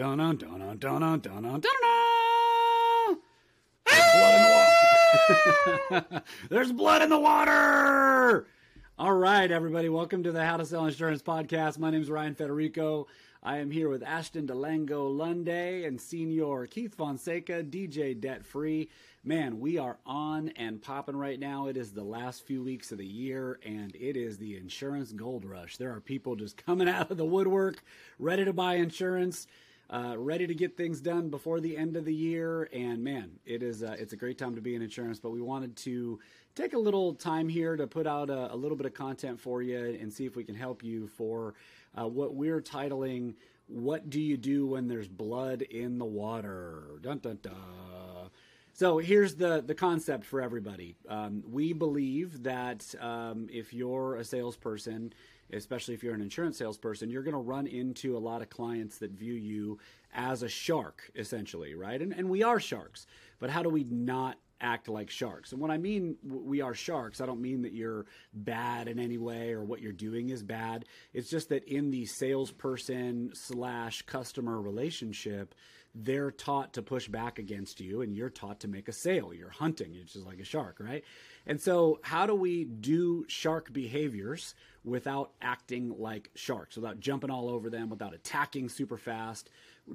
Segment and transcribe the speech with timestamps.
[0.00, 3.18] dun dun dun dun dun dun dun dun.
[6.48, 8.46] There's blood in the water.
[8.98, 11.78] All right, everybody, welcome to the How to Sell Insurance podcast.
[11.78, 13.08] My name is Ryan Federico.
[13.42, 18.88] I am here with Ashton Delango Lunday and Senior Keith Fonseca, DJ Debt Free.
[19.22, 21.66] Man, we are on and popping right now.
[21.66, 25.44] It is the last few weeks of the year, and it is the insurance gold
[25.44, 25.76] rush.
[25.76, 27.82] There are people just coming out of the woodwork,
[28.18, 29.46] ready to buy insurance.
[29.92, 33.60] Uh, ready to get things done before the end of the year, and man, it
[33.60, 35.18] is uh, it's a great time to be in insurance.
[35.18, 36.20] But we wanted to
[36.54, 39.62] take a little time here to put out a, a little bit of content for
[39.62, 41.54] you and see if we can help you for
[41.98, 43.34] uh, what we're titling
[43.66, 48.30] "What Do You Do When There's Blood in the Water?" Dun dun dun.
[48.72, 50.94] So here's the the concept for everybody.
[51.08, 55.12] Um, we believe that um, if you're a salesperson,
[55.52, 58.98] especially if you're an insurance salesperson, you're going to run into a lot of clients
[58.98, 59.78] that view you
[60.12, 62.00] as a shark, essentially, right?
[62.00, 63.06] And and we are sharks,
[63.38, 65.52] but how do we not act like sharks.
[65.52, 69.18] And when I mean we are sharks, I don't mean that you're bad in any
[69.18, 70.84] way or what you're doing is bad.
[71.12, 75.54] It's just that in the salesperson slash customer relationship,
[75.94, 79.34] they're taught to push back against you and you're taught to make a sale.
[79.34, 81.04] You're hunting, it's just like a shark, right?
[81.46, 87.48] And so, how do we do shark behaviors without acting like sharks, without jumping all
[87.48, 89.50] over them, without attacking super fast,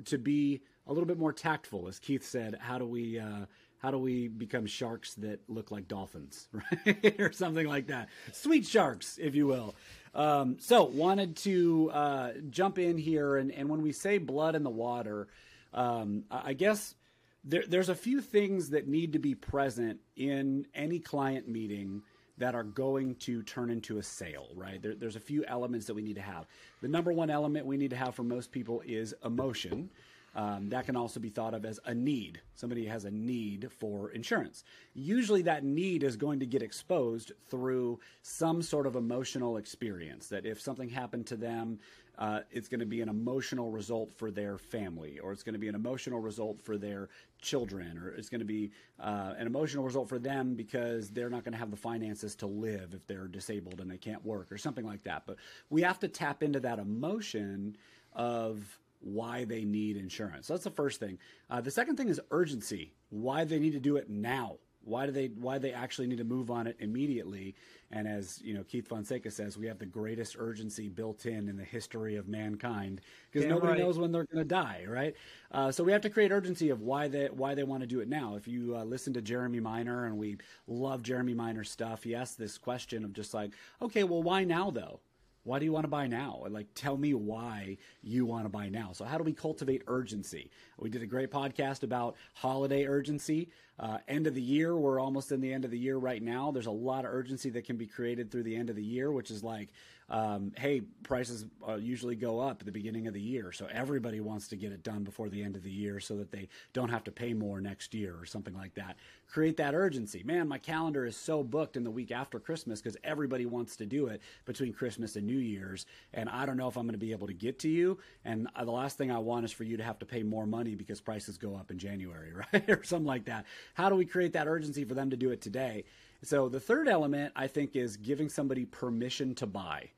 [0.05, 1.87] to be a little bit more tactful?
[1.87, 3.19] As Keith said, how do we.
[3.19, 3.45] Uh,
[3.79, 6.47] how do we become sharks that look like dolphins,
[6.87, 7.19] right?
[7.19, 8.09] or something like that?
[8.31, 9.75] Sweet sharks, if you will.
[10.15, 14.63] Um, so, wanted to uh, jump in here, and, and when we say blood in
[14.63, 15.27] the water,
[15.71, 16.95] um, I guess
[17.43, 22.01] there, there's a few things that need to be present in any client meeting
[22.37, 24.81] that are going to turn into a sale, right?
[24.81, 26.47] There, there's a few elements that we need to have.
[26.81, 29.89] The number one element we need to have for most people is emotion.
[30.35, 32.41] Um, that can also be thought of as a need.
[32.55, 34.65] Somebody has a need for insurance.
[34.93, 40.27] Usually, that need is going to get exposed through some sort of emotional experience.
[40.27, 41.79] That if something happened to them,
[42.17, 45.59] uh, it's going to be an emotional result for their family, or it's going to
[45.59, 47.07] be an emotional result for their
[47.41, 51.43] children, or it's going to be uh, an emotional result for them because they're not
[51.45, 54.57] going to have the finances to live if they're disabled and they can't work, or
[54.57, 55.23] something like that.
[55.25, 55.37] But
[55.69, 57.77] we have to tap into that emotion
[58.13, 60.47] of why they need insurance.
[60.47, 61.19] So that's the first thing.
[61.49, 62.91] Uh, the second thing is urgency.
[63.09, 64.57] Why they need to do it now.
[64.83, 67.55] Why do they why they actually need to move on it immediately?
[67.91, 71.57] And as you know, Keith Fonseca says, we have the greatest urgency built in in
[71.57, 73.01] the history of mankind
[73.31, 73.79] because nobody right.
[73.79, 75.15] knows when they're going to die, right?
[75.51, 77.99] Uh, so we have to create urgency of why they why they want to do
[77.99, 78.35] it now.
[78.35, 82.35] If you uh, listen to Jeremy Miner, and we love Jeremy Miner's stuff, he asks
[82.35, 84.99] this question of just like, okay, well, why now though?
[85.45, 86.43] Why do you want to buy now?
[86.49, 88.93] Like, tell me why you want to buy now.
[88.93, 90.49] So, how do we cultivate urgency?
[90.79, 93.49] We did a great podcast about holiday urgency.
[93.79, 96.49] Uh, end of the year, we're almost in the end of the year right now.
[96.49, 99.11] There's a lot of urgency that can be created through the end of the year,
[99.11, 99.69] which is like,
[100.09, 103.51] um, hey, prices uh, usually go up at the beginning of the year.
[103.51, 106.31] So everybody wants to get it done before the end of the year so that
[106.31, 108.97] they don't have to pay more next year or something like that.
[109.27, 110.21] Create that urgency.
[110.23, 113.85] Man, my calendar is so booked in the week after Christmas because everybody wants to
[113.87, 115.87] do it between Christmas and New Year's.
[116.13, 117.97] And I don't know if I'm going to be able to get to you.
[118.23, 120.45] And uh, the last thing I want is for you to have to pay more
[120.45, 122.69] money because prices go up in January, right?
[122.69, 123.45] or something like that.
[123.73, 125.83] How do we create that urgency for them to do it today?
[126.25, 129.91] So the third element I think is giving somebody permission to buy.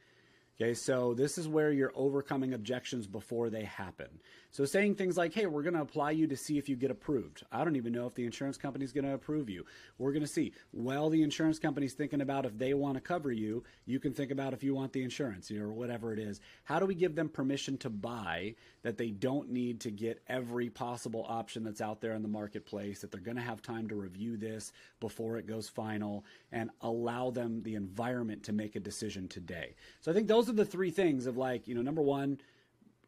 [0.59, 4.07] Okay, so this is where you're overcoming objections before they happen.
[4.51, 6.89] So saying things like, hey, we're going to apply you to see if you get
[6.89, 7.43] approved.
[7.51, 9.65] I don't even know if the insurance company is going to approve you.
[9.97, 10.53] We're going to see.
[10.73, 14.31] Well, the insurance company's thinking about if they want to cover you, you can think
[14.31, 16.39] about if you want the insurance or whatever it is.
[16.63, 20.69] How do we give them permission to buy that they don't need to get every
[20.69, 23.95] possible option that's out there in the marketplace, that they're going to have time to
[23.95, 29.27] review this before it goes final and allow them the environment to make a decision
[29.27, 29.75] today?
[30.01, 32.39] So I think those are the three things of like, you know, number one,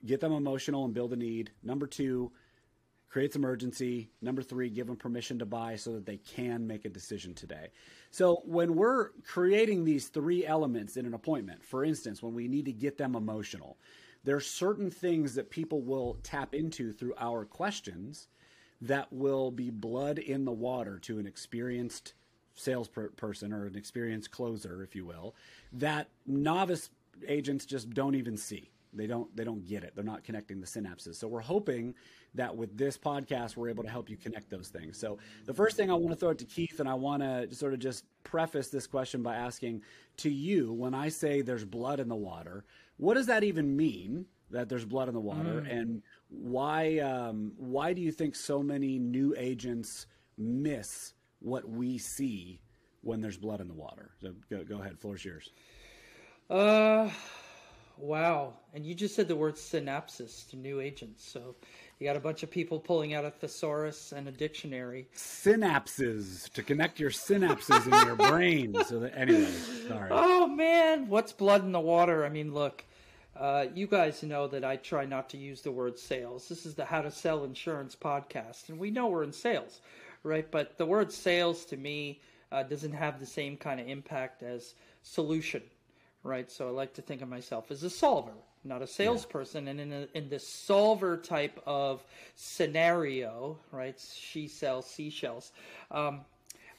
[0.06, 1.52] get them emotional and build a need.
[1.64, 2.32] Number two,
[3.10, 4.10] create some urgency.
[4.22, 7.70] Number three, give them permission to buy so that they can make a decision today.
[8.12, 12.66] So when we're creating these three elements in an appointment, for instance, when we need
[12.66, 13.78] to get them emotional,
[14.24, 18.28] there are certain things that people will tap into through our questions
[18.82, 22.14] that will be blood in the water to an experienced
[22.56, 25.36] salesperson or an experienced closer, if you will,
[25.72, 26.90] that novice
[27.28, 28.70] agents just don't even see.
[28.94, 29.94] They don't they don't get it.
[29.96, 31.16] They're not connecting the synapses.
[31.16, 31.94] So we're hoping
[32.36, 34.98] that with this podcast we're able to help you connect those things.
[34.98, 37.54] So the first thing I want to throw it to Keith and I want to
[37.54, 39.84] sort of just preface this question by asking
[40.18, 42.66] to you when I say there's blood in the water,
[42.98, 44.26] what does that even mean?
[44.52, 45.72] that there's blood in the water, mm.
[45.72, 50.08] and why um, why do you think so many new agents
[50.38, 52.60] miss what we see
[53.02, 54.12] when there's blood in the water?
[54.22, 55.52] So go, go ahead, floor's yours.
[56.50, 57.10] Uh,
[58.00, 58.54] wow!
[58.74, 61.56] And you just said the word synapses to new agents, so
[62.00, 65.08] you got a bunch of people pulling out a thesaurus and a dictionary.
[65.16, 68.76] Synapses to connect your synapses in your brain.
[68.86, 69.52] So that anyway,
[69.88, 70.10] sorry.
[70.12, 72.26] Oh man, what's blood in the water?
[72.26, 72.86] I mean, look,
[73.36, 76.48] uh, you guys know that I try not to use the word sales.
[76.48, 79.82] This is the How to Sell Insurance podcast, and we know we're in sales,
[80.24, 80.50] right?
[80.50, 84.76] But the word sales to me uh, doesn't have the same kind of impact as
[85.04, 85.62] solution,
[86.24, 86.52] right?
[86.52, 88.34] So I like to think of myself as a solver,
[88.64, 89.66] not a salesperson.
[89.66, 89.72] Yeah.
[89.72, 92.04] And in, a, in this solver type of
[92.36, 94.00] scenario, right?
[94.16, 95.52] She sells seashells.
[95.92, 96.22] Um,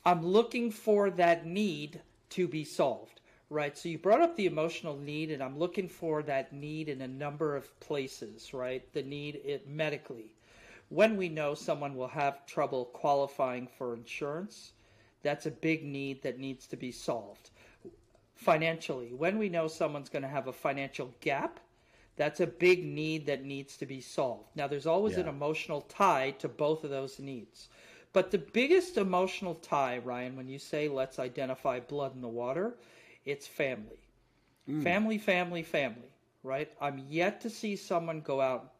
[0.04, 2.00] I'm looking for that need
[2.30, 3.20] to be solved
[3.50, 3.76] right?
[3.76, 7.08] So you brought up the emotional need, and I'm looking for that need in a
[7.08, 8.90] number of places, right?
[8.92, 10.36] The need it medically.
[10.88, 14.72] When we know someone will have trouble qualifying for insurance,
[15.22, 17.50] that's a big need that needs to be solved.
[18.40, 21.60] Financially, when we know someone's going to have a financial gap,
[22.16, 24.48] that's a big need that needs to be solved.
[24.54, 25.24] Now, there's always yeah.
[25.24, 27.68] an emotional tie to both of those needs.
[28.14, 32.76] But the biggest emotional tie, Ryan, when you say let's identify blood in the water,
[33.26, 34.08] it's family.
[34.66, 34.82] Mm.
[34.82, 36.10] Family, family, family,
[36.42, 36.72] right?
[36.80, 38.72] I'm yet to see someone go out,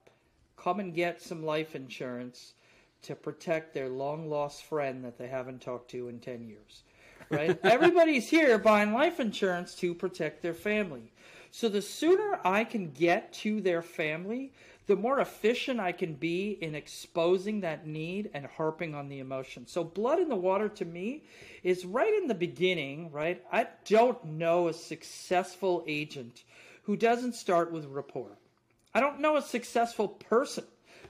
[0.57, 2.55] come and get some life insurance
[3.03, 6.83] to protect their long lost friend that they haven't talked to in 10 years,
[7.31, 7.59] right?
[7.63, 11.13] Everybody's here buying life insurance to protect their family.
[11.51, 14.53] So the sooner I can get to their family,
[14.87, 19.67] the more efficient I can be in exposing that need and harping on the emotion.
[19.67, 21.23] So, blood in the water to me
[21.63, 23.41] is right in the beginning, right?
[23.53, 26.43] I don't know a successful agent
[26.83, 28.37] who doesn't start with rapport.
[28.93, 30.65] I don't know a successful person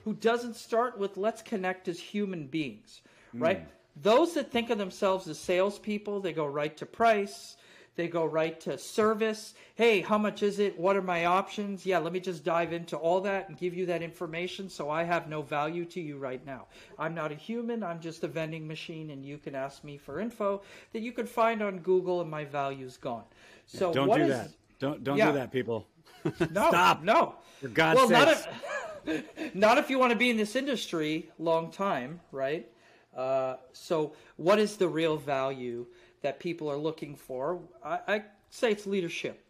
[0.04, 3.00] who doesn't start with let's connect as human beings,
[3.32, 3.66] right?
[3.66, 3.70] Mm.
[4.02, 7.56] Those that think of themselves as salespeople, they go right to price,
[7.96, 9.54] they go right to service.
[9.74, 10.78] Hey, how much is it?
[10.78, 11.84] What are my options?
[11.84, 15.02] Yeah, let me just dive into all that and give you that information so I
[15.02, 16.66] have no value to you right now.
[16.98, 20.20] I'm not a human, I'm just a vending machine, and you can ask me for
[20.20, 20.62] info
[20.92, 23.24] that you can find on Google, and my value's gone.
[23.66, 24.50] So yeah, don't do is, that.
[24.78, 25.26] Don't don't yeah.
[25.26, 25.86] do that, people.
[26.24, 27.02] no, Stop.
[27.02, 27.34] No.
[27.60, 31.70] For God's well, Not if, not if you want to be in this industry long
[31.70, 32.66] time, right?
[33.16, 35.86] Uh, so, what is the real value
[36.22, 37.60] that people are looking for.
[37.84, 39.42] I, I say it's leadership,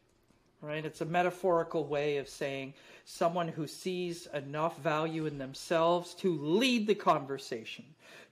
[0.60, 0.84] right?
[0.84, 2.74] It's a metaphorical way of saying
[3.04, 7.84] someone who sees enough value in themselves to lead the conversation,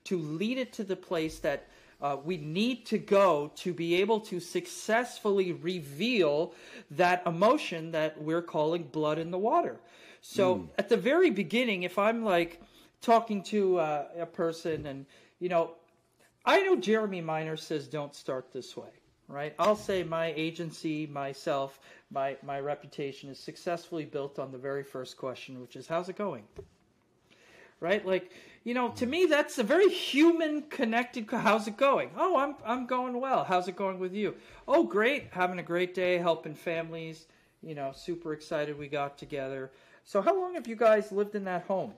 [0.04, 1.66] to lead it to the place that
[2.00, 6.54] uh, we need to go to be able to successfully reveal
[6.92, 9.80] that emotion that we're calling blood in the water.
[10.20, 10.68] So mm.
[10.78, 12.62] at the very beginning, if I'm like
[13.00, 15.06] talking to uh, a person and,
[15.38, 15.72] you know,
[16.44, 18.88] I know Jeremy Miner says don't start this way,
[19.28, 19.54] right?
[19.58, 21.78] I'll say my agency, myself,
[22.10, 26.16] my, my reputation is successfully built on the very first question, which is how's it
[26.16, 26.44] going?
[27.80, 28.04] Right?
[28.04, 28.32] Like,
[28.64, 32.10] you know, to me that's a very human connected how's it going?
[32.16, 33.44] Oh, I'm I'm going well.
[33.44, 34.34] How's it going with you?
[34.66, 35.28] Oh, great.
[35.30, 37.26] Having a great day helping families,
[37.62, 39.70] you know, super excited we got together.
[40.04, 41.92] So how long have you guys lived in that home?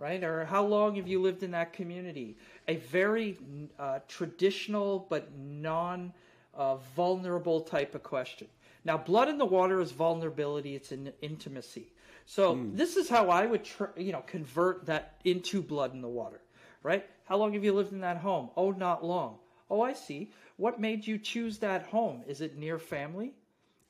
[0.00, 0.24] Right?
[0.24, 2.36] Or how long have you lived in that community?
[2.66, 3.38] A very
[3.78, 6.12] uh, traditional but non
[6.54, 8.48] uh, vulnerable type of question.
[8.84, 11.92] Now, blood in the water is vulnerability, it's an intimacy.
[12.24, 12.76] So, mm.
[12.76, 16.40] this is how I would, tr- you know, convert that into blood in the water,
[16.82, 17.04] right?
[17.26, 18.50] How long have you lived in that home?
[18.56, 19.36] Oh, not long.
[19.68, 20.32] Oh, I see.
[20.56, 22.22] What made you choose that home?
[22.26, 23.32] Is it near family?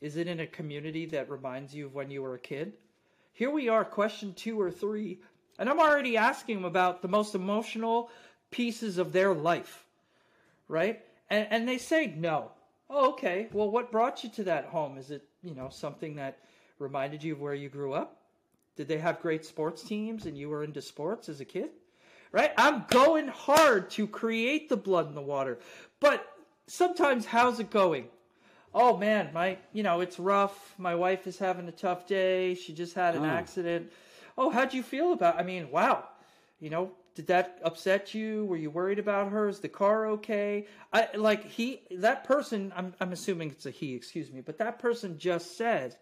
[0.00, 2.72] Is it in a community that reminds you of when you were a kid?
[3.32, 5.20] Here we are, question two or three
[5.60, 8.10] and I'm already asking them about the most emotional
[8.50, 9.84] pieces of their life,
[10.68, 11.04] right?
[11.28, 12.50] And, and they say no.
[12.88, 13.48] Oh, okay.
[13.52, 14.96] Well, what brought you to that home?
[14.96, 16.38] Is it, you know, something that
[16.78, 18.16] reminded you of where you grew up?
[18.74, 21.68] Did they have great sports teams and you were into sports as a kid?
[22.32, 22.52] Right?
[22.56, 25.58] I'm going hard to create the blood in the water.
[26.00, 26.26] But
[26.68, 28.06] sometimes, how's it going?
[28.72, 30.74] Oh man, my, you know, it's rough.
[30.78, 32.54] My wife is having a tough day.
[32.54, 33.28] She just had an oh.
[33.28, 33.92] accident
[34.40, 35.38] oh, how'd you feel about?
[35.38, 36.04] I mean, wow,
[36.58, 38.46] you know, did that upset you?
[38.46, 39.48] Were you worried about her?
[39.48, 40.66] Is the car okay?
[40.92, 42.72] I like he that person.
[42.74, 43.94] I'm I'm assuming it's a he.
[43.94, 45.96] Excuse me, but that person just said,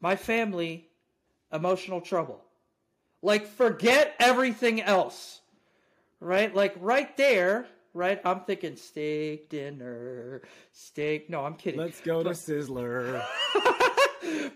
[0.00, 0.88] my family,
[1.52, 2.44] emotional trouble.
[3.22, 5.40] Like forget everything else,
[6.20, 6.54] right?
[6.54, 8.20] Like right there, right?
[8.24, 11.30] I'm thinking steak dinner, steak.
[11.30, 11.80] No, I'm kidding.
[11.80, 13.22] Let's go but, to Sizzler.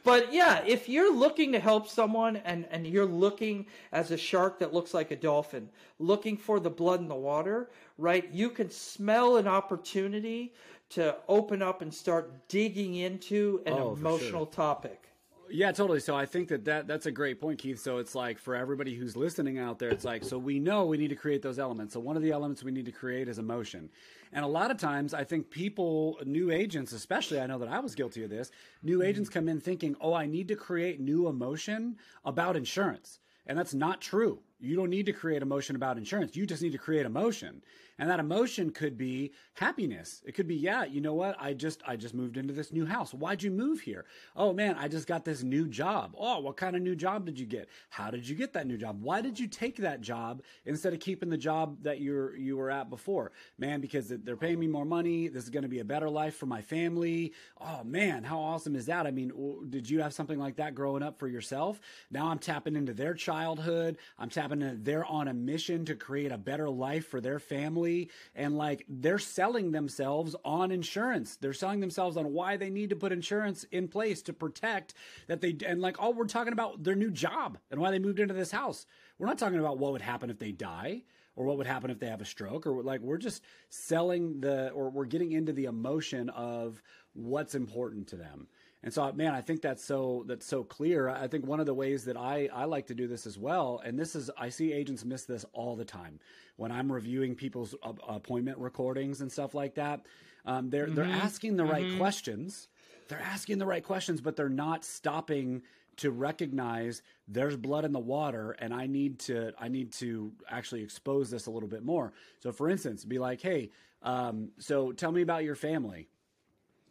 [0.05, 4.59] but yeah, if you're looking to help someone and, and you're looking as a shark
[4.59, 8.29] that looks like a dolphin, looking for the blood in the water, right?
[8.33, 10.55] You can smell an opportunity
[10.91, 14.55] to open up and start digging into an Oh, emotional sure.
[14.55, 15.12] topic.
[15.55, 16.01] Yeah, totally.
[16.01, 17.79] So I think that, that that's a great point, Keith.
[17.79, 20.97] So it's like for everybody who's listening out there, it's like so we know we
[20.97, 21.93] need to create those elements.
[21.93, 23.91] So one of the elements we need to create is emotion.
[24.33, 27.81] And a lot of times, I think people, new agents, especially, I know that I
[27.81, 28.51] was guilty of this.
[28.83, 29.09] New mm-hmm.
[29.09, 33.75] agents come in thinking, "Oh, I need to create new emotion about insurance," and that's
[33.75, 34.41] not true.
[34.63, 36.37] You don't need to create emotion about insurance.
[36.37, 37.63] You just need to create emotion.
[37.99, 40.23] And that emotion could be happiness.
[40.25, 41.37] It could be, yeah, you know what?
[41.39, 43.13] I just I just moved into this new house.
[43.13, 44.07] Why'd you move here?
[44.35, 46.15] Oh man, I just got this new job.
[46.19, 47.69] Oh, what kind of new job did you get?
[47.91, 49.03] How did you get that new job?
[49.03, 52.71] Why did you take that job instead of keeping the job that you're you were
[52.71, 53.33] at before?
[53.59, 55.29] Man, because they're paying me more money.
[55.29, 57.35] This is going to be a better life for my family.
[57.61, 59.07] Oh man, how awesome is that?
[59.07, 59.33] I mean,
[59.69, 61.81] did you have something like that growing up for yourself?
[62.11, 63.99] Now I'm tapping into their childhood.
[64.19, 68.57] I'm tapping they're on a mission to create a better life for their family and
[68.57, 71.37] like they're selling themselves on insurance.
[71.37, 74.95] They're selling themselves on why they need to put insurance in place to protect
[75.29, 78.21] that they and like oh we're talking about their new job and why they moved
[78.21, 78.87] into this house.
[79.19, 81.03] We're not talking about what would happen if they die
[81.37, 84.71] or what would happen if they have a stroke or like we're just selling the
[84.71, 86.83] or we're getting into the emotion of
[87.15, 88.49] what's important to them.
[88.85, 91.09] And so, man, I think that's so that's so clear.
[91.09, 93.81] I think one of the ways that I I like to do this as well,
[93.85, 96.19] and this is I see agents miss this all the time
[96.57, 100.07] when I'm reviewing people's uh, appointment recordings and stuff like that.
[100.45, 102.69] Um, they're they're asking the right questions.
[103.09, 105.63] They're asking the right questions, but they're not stopping
[105.97, 110.83] to recognize there's blood in the water and I need to I need to actually
[110.83, 112.13] expose this a little bit more.
[112.41, 113.71] So for instance, be like, hey,
[114.03, 116.09] um, so tell me about your family.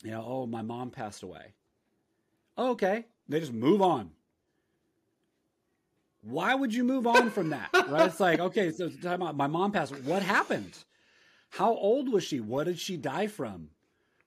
[0.03, 1.53] You know, oh, my mom passed away.
[2.61, 3.05] Oh, okay.
[3.27, 4.11] They just move on.
[6.21, 7.69] Why would you move on from that?
[7.89, 8.05] right?
[8.05, 8.91] It's like, okay, so.
[9.17, 9.99] My mom passed.
[10.03, 10.77] What happened?
[11.49, 12.39] How old was she?
[12.39, 13.69] What did she die from?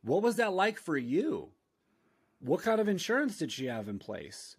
[0.03, 1.51] What was that like for you?
[2.41, 4.57] What kind of insurance did she have in place?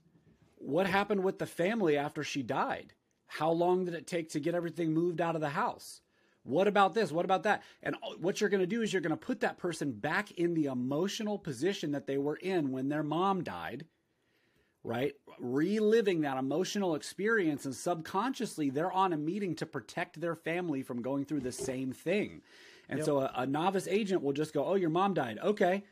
[0.55, 2.93] What happened with the family after she died?
[3.27, 5.99] How long did it take to get everything moved out of the house?
[6.45, 7.11] What about this?
[7.11, 7.63] What about that?
[7.81, 10.53] And what you're going to do is you're going to put that person back in
[10.53, 13.85] the emotional position that they were in when their mom died,
[14.83, 15.13] right?
[15.39, 21.01] Reliving that emotional experience, and subconsciously, they're on a meeting to protect their family from
[21.01, 22.43] going through the same thing.
[22.89, 25.39] And so a, a novice agent will just go, Oh, your mom died.
[25.41, 25.83] Okay.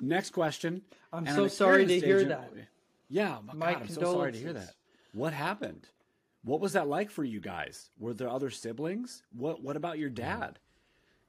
[0.00, 0.82] Next question.
[1.12, 2.68] I'm And so sorry to experienced hear that.
[3.08, 4.74] Yeah, my, My God, I'm so sorry to hear that.
[5.12, 5.88] What happened?
[6.46, 7.90] What was that like for you guys?
[7.98, 9.24] Were there other siblings?
[9.32, 10.60] What What about your dad?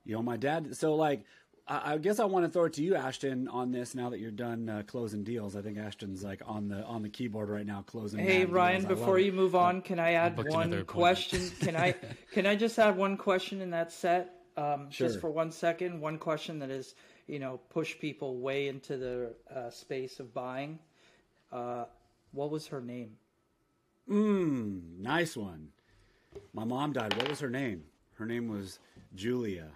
[0.05, 0.77] You know, my dad.
[0.77, 1.23] So, like,
[1.67, 3.95] I, I guess I want to throw it to you, Ashton, on this.
[3.95, 7.09] Now that you're done uh, closing deals, I think Ashton's like on the on the
[7.09, 8.19] keyboard right now, closing.
[8.19, 8.99] Hey Ryan, deals.
[8.99, 11.49] Before you move on, can I add one question?
[11.61, 11.95] Can I
[12.31, 14.35] can I just add one question in that set?
[14.55, 15.07] Um, Sure.
[15.07, 16.93] Just for one second, one question that is,
[17.25, 20.77] you know, push people way into the uh, space of buying.
[21.51, 21.85] Uh,
[22.33, 23.17] what was her name?
[24.09, 25.69] Mm, nice one.
[26.53, 27.15] My mom died.
[27.15, 27.83] What was her name?
[28.15, 28.79] Her name was
[29.15, 29.67] Julia.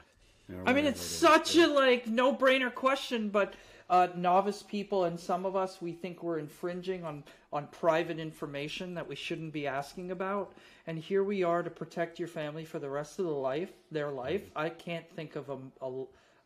[0.65, 3.53] I mean, it's such a like no-brainer question, but
[3.89, 7.23] uh, novice people and some of us we think we're infringing on
[7.53, 10.53] on private information that we shouldn't be asking about,
[10.87, 14.11] and here we are to protect your family for the rest of the life, their
[14.11, 14.49] life.
[14.55, 16.03] I can't think of a a,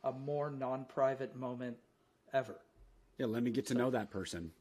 [0.09, 1.77] a more non-private moment
[2.33, 2.55] ever.
[3.17, 4.51] Yeah, let me get to know that person.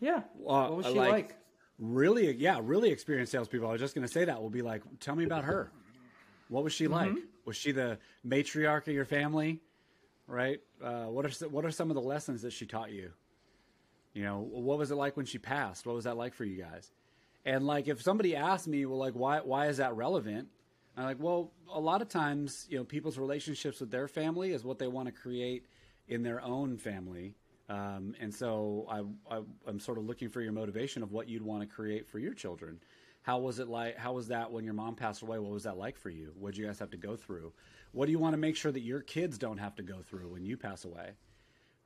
[0.00, 1.36] Yeah, Uh, what was she like?
[1.78, 3.68] Really, yeah, really experienced salespeople.
[3.68, 5.70] I was just going to say that will be like, tell me about her.
[6.48, 6.92] What was she Mm-hmm.
[6.92, 7.12] like?
[7.44, 9.60] Was she the matriarch of your family?
[10.26, 10.60] Right.
[10.82, 13.12] Uh, what are what are some of the lessons that she taught you?
[14.12, 15.86] You know, what was it like when she passed?
[15.86, 16.90] What was that like for you guys?
[17.46, 20.48] And like, if somebody asked me, well, like, why why is that relevant?
[20.96, 24.64] I'm like, well, a lot of times, you know, people's relationships with their family is
[24.64, 25.64] what they want to create
[26.08, 27.34] in their own family.
[27.68, 31.42] Um, and so I, I, I'm sort of looking for your motivation of what you'd
[31.42, 32.80] want to create for your children.
[33.22, 33.96] How was it like?
[33.96, 35.38] How was that when your mom passed away?
[35.38, 36.32] What was that like for you?
[36.38, 37.52] What did you guys have to go through?
[37.92, 40.32] What do you want to make sure that your kids don't have to go through
[40.32, 41.12] when you pass away?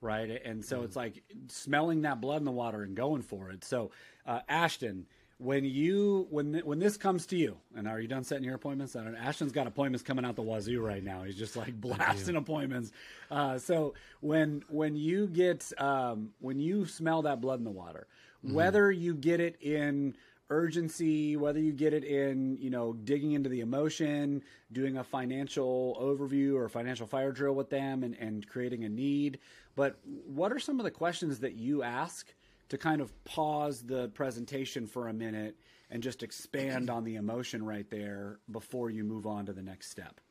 [0.02, 0.42] right?
[0.44, 3.64] And so it's like smelling that blood in the water and going for it.
[3.64, 3.92] So,
[4.26, 5.06] uh, Ashton,
[5.42, 8.94] when you when when this comes to you, and are you done setting your appointments?
[8.94, 11.24] I don't, Ashton's got appointments coming out the wazoo right now.
[11.24, 12.92] He's just like blasting appointments.
[13.30, 18.06] Uh, so when when you get um, when you smell that blood in the water,
[18.42, 20.14] whether you get it in
[20.50, 25.96] urgency, whether you get it in, you know, digging into the emotion, doing a financial
[26.00, 29.38] overview or a financial fire drill with them and, and creating a need.
[29.74, 32.34] But what are some of the questions that you ask
[32.72, 35.54] to kind of pause the presentation for a minute
[35.90, 39.90] and just expand on the emotion right there before you move on to the next
[39.90, 40.22] step.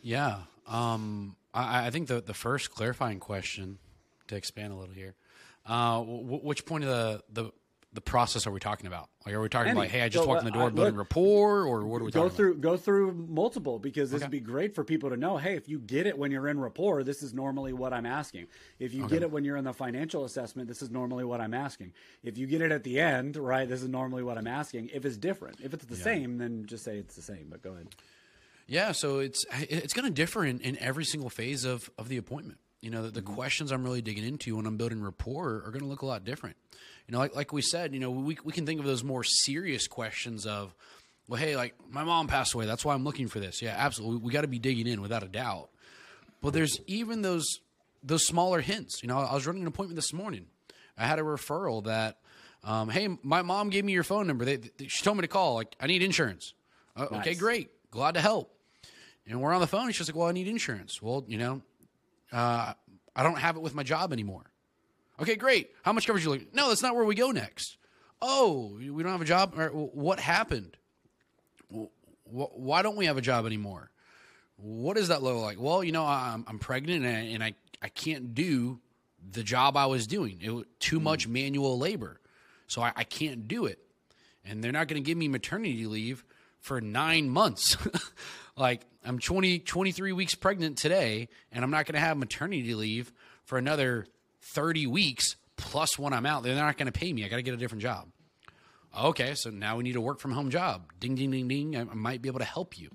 [0.00, 0.38] Yeah.
[0.66, 3.76] Um, I, I, think the, the first clarifying question
[4.28, 5.14] to expand a little here,
[5.66, 7.50] uh, w- which point of the, the,
[7.92, 9.08] the process are we talking about?
[9.26, 9.80] Like, are we talking Any.
[9.80, 12.00] about, hey, I just so, walked in the door, uh, building look, rapport, or what
[12.00, 12.60] are we go through, about?
[12.60, 14.26] Go through multiple because this okay.
[14.26, 15.36] would be great for people to know.
[15.36, 18.46] Hey, if you get it when you're in rapport, this is normally what I'm asking.
[18.78, 19.16] If you okay.
[19.16, 21.92] get it when you're in the financial assessment, this is normally what I'm asking.
[22.22, 24.90] If you get it at the end, right, this is normally what I'm asking.
[24.94, 26.04] If it's different, if it's the yeah.
[26.04, 27.48] same, then just say it's the same.
[27.50, 27.88] But go ahead.
[28.68, 32.18] Yeah, so it's it's going to differ in, in every single phase of, of the
[32.18, 32.58] appointment.
[32.80, 33.34] You know, the, the mm-hmm.
[33.34, 36.24] questions I'm really digging into when I'm building rapport are going to look a lot
[36.24, 36.56] different.
[37.06, 39.24] You know, like like we said, you know, we we can think of those more
[39.24, 40.74] serious questions of,
[41.28, 43.60] well, hey, like my mom passed away, that's why I'm looking for this.
[43.60, 45.70] Yeah, absolutely, we, we got to be digging in without a doubt.
[46.40, 47.46] But there's even those
[48.02, 49.02] those smaller hints.
[49.02, 50.46] You know, I was running an appointment this morning.
[50.96, 52.18] I had a referral that,
[52.64, 54.44] um, hey, my mom gave me your phone number.
[54.44, 55.54] They, they, she told me to call.
[55.54, 56.54] Like, I need insurance.
[56.94, 57.20] Uh, nice.
[57.20, 57.70] Okay, great.
[57.90, 58.54] Glad to help.
[59.26, 59.86] And we're on the phone.
[59.86, 61.00] And she's like, well, I need insurance.
[61.00, 61.62] Well, you know,
[62.32, 62.72] uh,
[63.14, 64.44] I don't have it with my job anymore.
[65.20, 65.70] Okay, great.
[65.82, 66.54] How much coverage you like?
[66.54, 67.76] No, that's not where we go next.
[68.22, 69.54] Oh, we don't have a job.
[69.72, 70.76] What happened?
[72.24, 73.90] Why don't we have a job anymore?
[74.56, 75.60] What does that look like?
[75.60, 78.80] Well, you know, I'm, I'm pregnant and, I, and I, I can't do
[79.30, 80.38] the job I was doing.
[80.42, 81.04] It was too hmm.
[81.04, 82.20] much manual labor.
[82.66, 83.78] So I, I can't do it.
[84.44, 86.24] And they're not going to give me maternity leave
[86.58, 87.76] for nine months.
[88.60, 93.10] like I'm 20, 23 weeks pregnant today, and I'm not going to have maternity leave
[93.44, 94.06] for another
[94.54, 96.42] 30 weeks plus when I'm out.
[96.42, 97.24] They're not going to pay me.
[97.24, 98.08] I got to get a different job.
[98.98, 100.92] Okay, so now we need a work from home job.
[101.00, 101.76] Ding, ding, ding, ding.
[101.76, 102.90] I, might be able to help you.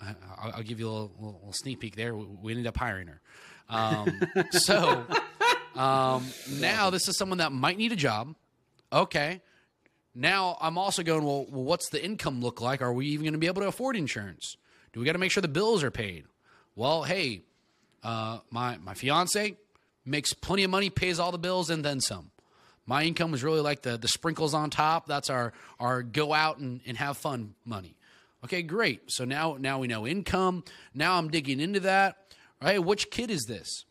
[0.00, 2.14] I'll, I'll, give you a little, little, sneak peek there.
[2.14, 3.20] We ended up hiring her.
[3.68, 4.20] Um,
[4.52, 5.04] so
[5.74, 6.26] um,
[6.60, 8.34] now this is someone that might need a job.
[8.92, 9.40] Okay.
[10.18, 12.80] Now I'm also going, well, what's the income look like?
[12.80, 14.56] Are we even going to be able to afford insurance?
[14.94, 16.24] Do we got to make sure the bills are paid?
[16.74, 17.42] Well, hey,
[18.02, 19.56] uh, my my fiance
[20.06, 22.30] makes plenty of money, pays all the bills, and then some.
[22.86, 25.06] My income is really like the the sprinkles on top.
[25.06, 27.94] That's our our go out and, and have fun money.
[28.42, 29.10] Okay, great.
[29.10, 30.64] So now now we know income.
[30.94, 32.16] Now I'm digging into that.
[32.62, 32.82] Right?
[32.82, 33.84] Which kid is this?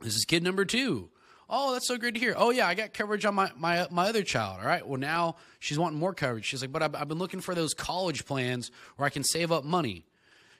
[0.00, 1.08] This is kid number two.
[1.48, 2.34] Oh, that's so great to hear.
[2.36, 4.60] Oh yeah, I got coverage on my my my other child.
[4.60, 4.86] All right.
[4.86, 6.44] Well, now she's wanting more coverage.
[6.44, 9.52] She's like, but I've, I've been looking for those college plans where I can save
[9.52, 10.06] up money.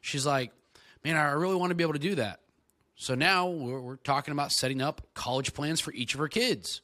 [0.00, 0.52] She's like,
[1.04, 2.40] man, I really want to be able to do that.
[2.94, 6.80] So now we're, we're talking about setting up college plans for each of her kids.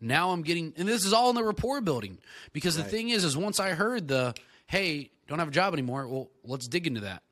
[0.00, 2.18] Now I'm getting, and this is all in the rapport building
[2.52, 2.84] because right.
[2.84, 4.34] the thing is, is once I heard the,
[4.66, 6.06] hey, don't have a job anymore.
[6.06, 7.22] Well, let's dig into that.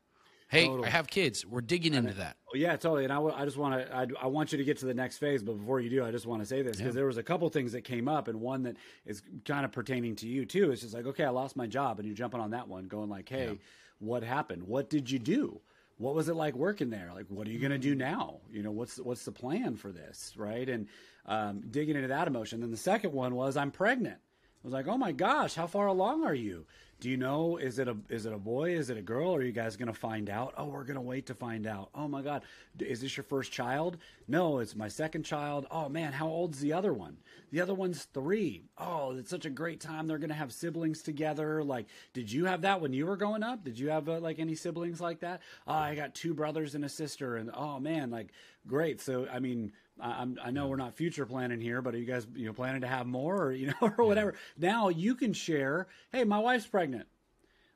[0.49, 0.89] Hey, totally.
[0.89, 1.45] I have kids.
[1.45, 2.37] We're digging into that.
[2.55, 3.05] Yeah, totally.
[3.05, 5.19] And I, I just want to, I, I, want you to get to the next
[5.19, 7.01] phase, but before you do, I just want to say this because yeah.
[7.01, 10.17] there was a couple things that came up, and one that is kind of pertaining
[10.17, 10.71] to you too.
[10.71, 13.11] It's just like, okay, I lost my job, and you're jumping on that one, going
[13.11, 13.55] like, hey, yeah.
[13.99, 14.63] what happened?
[14.65, 15.61] What did you do?
[15.99, 17.11] what was it like working there?
[17.15, 18.01] Like, what are you going to do mm-hmm.
[18.01, 18.41] now?
[18.51, 20.69] You know, what's what's the plan for this, right?
[20.69, 20.89] And
[21.27, 22.61] um, digging into that emotion.
[22.61, 24.17] Then the second one was I'm pregnant.
[24.17, 26.67] I was like, oh my gosh, how far along are you?
[27.05, 28.71] Do you know is it a is it a boy?
[28.71, 29.35] Is it a girl?
[29.35, 30.55] Are you guys going to find out?
[30.57, 31.91] Oh, we're going to wait to find out.
[31.95, 32.45] Oh my god,
[32.79, 33.99] is this your first child?
[34.27, 35.67] No, it's my second child.
[35.71, 37.19] Oh man, how old's the other one?
[37.53, 38.65] The other one's 3.
[38.79, 40.07] Oh, it's such a great time.
[40.07, 41.63] They're going to have siblings together.
[41.63, 43.65] Like, did you have that when you were growing up?
[43.65, 45.43] Did you have uh, like any siblings like that?
[45.67, 48.33] Oh, I got two brothers and a sister and oh man, like
[48.67, 49.03] great.
[49.03, 52.27] So, I mean, I, I know we're not future planning here, but are you guys
[52.35, 54.35] you know planning to have more or you know or whatever?
[54.57, 54.71] Yeah.
[54.71, 55.87] Now you can share.
[56.13, 56.94] Hey, my wife's pregnant.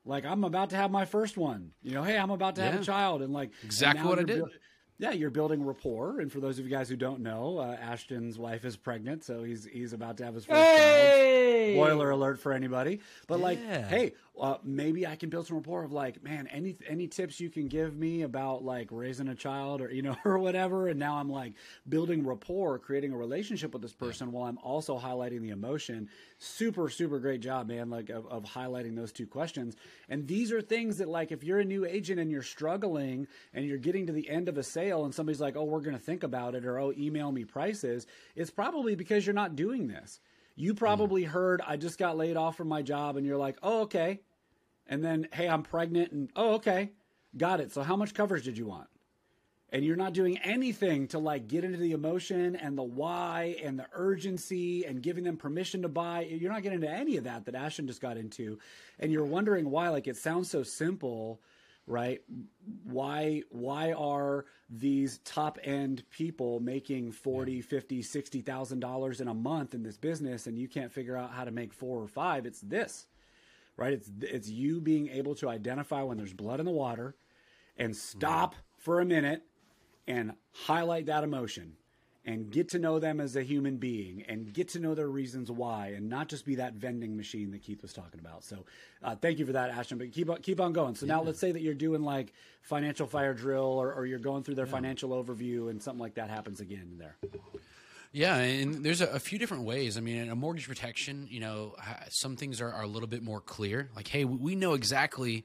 [0.05, 1.71] Like I'm about to have my first one.
[1.83, 2.71] You know, hey, I'm about to yeah.
[2.71, 4.43] have a child, and like exactly and what I did.
[4.97, 6.19] yeah, you're building rapport.
[6.19, 9.43] And for those of you guys who don't know, uh, Ashton's wife is pregnant, so
[9.43, 11.73] he's he's about to have his first hey!
[11.75, 11.85] child.
[11.85, 13.01] Spoiler alert for anybody.
[13.27, 13.45] But yeah.
[13.45, 17.39] like, hey, uh, maybe I can build some rapport of like, man, any any tips
[17.39, 20.87] you can give me about like raising a child or you know or whatever.
[20.87, 21.53] And now I'm like
[21.87, 26.09] building rapport, creating a relationship with this person while I'm also highlighting the emotion.
[26.37, 27.89] Super super great job, man.
[27.89, 29.75] Like of, of highlighting those two questions.
[30.07, 33.65] And these are things that like if you're a new agent and you're struggling and
[33.65, 36.01] you're getting to the end of a sale and somebody's like, oh, we're going to
[36.01, 38.07] think about it or oh, email me prices.
[38.35, 40.19] It's probably because you're not doing this.
[40.59, 41.27] You probably mm.
[41.27, 44.19] heard I just got laid off from my job and you're like, "Oh, okay."
[44.89, 46.89] And then hey i'm pregnant and oh okay
[47.37, 48.87] got it so how much coverage did you want
[49.71, 53.79] and you're not doing anything to like get into the emotion and the why and
[53.79, 57.45] the urgency and giving them permission to buy you're not getting into any of that
[57.45, 58.59] that ashton just got into
[58.99, 61.39] and you're wondering why like it sounds so simple
[61.89, 62.21] right?
[62.83, 69.73] Why why are these top end people making 40, 50, 60,000 dollars in a month
[69.73, 72.45] in this business and you can't figure out how to make 4 or 5?
[72.45, 73.07] It's this.
[73.79, 73.93] Right?
[73.93, 77.15] It's it's you being able to identify when there's blood in the water
[77.77, 79.43] and stop for a minute
[80.07, 81.77] and highlight that emotion
[82.25, 85.49] and get to know them as a human being and get to know their reasons
[85.49, 88.43] why and not just be that vending machine that Keith was talking about.
[88.43, 88.65] So
[89.01, 89.97] uh, thank you for that, Ashton.
[89.97, 90.95] But keep on, keep on going.
[90.95, 94.43] So now let's say that you're doing like financial fire drill or, or you're going
[94.43, 97.17] through their financial overview and something like that happens again there.
[98.11, 99.97] Yeah, and there's a, a few different ways.
[99.97, 101.75] I mean, a mortgage protection, you know,
[102.09, 103.89] some things are, are a little bit more clear.
[103.95, 105.43] Like, hey, we- we know exactly, you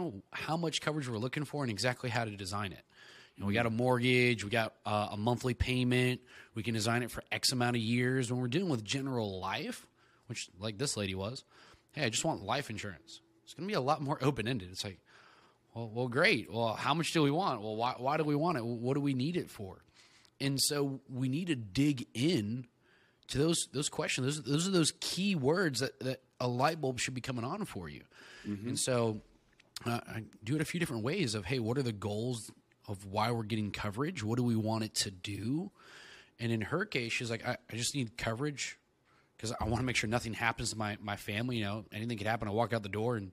[0.00, 2.84] know, how much coverage we're looking for and exactly how to design it.
[3.36, 6.20] You know, we got a mortgage, we got uh, a monthly payment.
[6.54, 8.30] We can design it for X amount of years.
[8.30, 9.88] When we're dealing with general life,
[10.28, 11.42] which like this lady was,
[11.92, 13.22] hey, I just want life insurance.
[13.42, 14.68] It's going to be a lot more open ended.
[14.70, 15.00] It's like,
[15.74, 16.48] well, well, great.
[16.52, 17.60] Well, how much do we want?
[17.60, 18.64] Well, why, why do we want it?
[18.64, 19.78] What do we need it for?
[20.40, 22.66] And so we need to dig in
[23.28, 24.26] to those those questions.
[24.26, 27.64] Those those are those key words that, that a light bulb should be coming on
[27.64, 28.02] for you.
[28.68, 29.20] And so
[29.86, 31.34] uh, I do it a few different ways.
[31.34, 32.50] Of hey, what are the goals
[32.86, 34.22] of why we're getting coverage?
[34.22, 35.70] What do we want it to do?
[36.38, 38.78] And in her case, she's like, I, I just need coverage
[39.36, 41.58] because I want to make sure nothing happens to my, my family.
[41.58, 42.48] You know, anything could happen.
[42.48, 43.32] I walk out the door and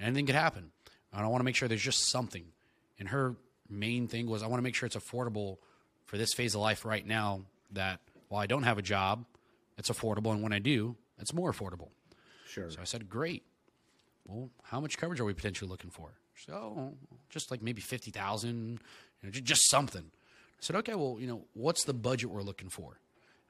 [0.00, 0.70] anything could happen.
[1.12, 2.44] And I want to make sure there's just something.
[2.98, 3.36] And her
[3.68, 5.58] main thing was, I want to make sure it's affordable
[6.06, 7.42] for this phase of life right now.
[7.72, 9.24] That while I don't have a job,
[9.78, 11.88] it's affordable, and when I do, it's more affordable.
[12.46, 12.70] Sure.
[12.70, 13.44] So I said, great.
[14.26, 16.10] Well, how much coverage are we potentially looking for?
[16.46, 16.94] So oh,
[17.30, 18.78] just like maybe 50,000, you
[19.22, 20.02] know, ju- just something.
[20.04, 22.98] I said, okay, well, you know, what's the budget we're looking for?